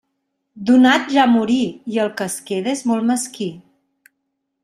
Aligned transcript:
Donat 0.69 1.11
ja 1.17 1.25
morí, 1.33 1.59
i 1.95 2.01
el 2.05 2.09
que 2.21 2.27
es 2.31 2.39
queda 2.49 2.73
és 2.73 2.83
molt 2.93 3.07
mesquí. 3.13 3.51